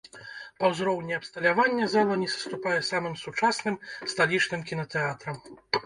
[0.61, 3.75] Па ўзроўні абсталявання зала не саступае самым сучасным
[4.15, 5.37] сталічным кінатэатрам.